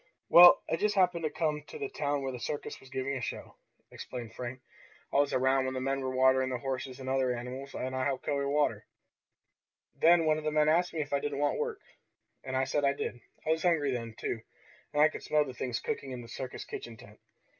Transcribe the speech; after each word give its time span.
"Well, 0.29 0.63
I 0.67 0.77
just 0.77 0.95
happened 0.95 1.25
to 1.25 1.29
come 1.29 1.61
to 1.67 1.77
the 1.77 1.87
town 1.87 2.23
where 2.23 2.31
the 2.31 2.39
circus 2.39 2.79
was 2.79 2.89
giving 2.89 3.15
a 3.15 3.21
show," 3.21 3.53
explained 3.91 4.33
Frank. 4.33 4.59
"I 5.13 5.17
was 5.17 5.31
around 5.31 5.65
when 5.65 5.75
the 5.75 5.79
men 5.79 6.01
were 6.01 6.09
watering 6.15 6.49
the 6.49 6.57
horses 6.57 6.99
and 6.99 7.07
other 7.07 7.31
animals, 7.31 7.75
and 7.75 7.95
I 7.95 8.05
helped 8.05 8.25
carry 8.25 8.47
water. 8.47 8.87
Then 9.93 10.25
one 10.25 10.39
of 10.39 10.43
the 10.43 10.49
men 10.51 10.69
asked 10.69 10.91
me 10.91 11.01
if 11.01 11.13
I 11.13 11.19
didn't 11.19 11.37
want 11.37 11.59
work, 11.59 11.81
and 12.43 12.57
I 12.57 12.63
said 12.63 12.83
I 12.83 12.93
did. 12.93 13.19
I 13.45 13.51
was 13.51 13.61
hungry 13.61 13.91
then, 13.91 14.15
too, 14.17 14.39
and 14.91 15.03
I 15.03 15.07
could 15.07 15.21
smell 15.21 15.45
the 15.45 15.53
things 15.53 15.79
cooking 15.79 16.09
in 16.09 16.21
the 16.23 16.27
circus 16.27 16.65
kitchen 16.65 16.97
tent. 16.97 17.19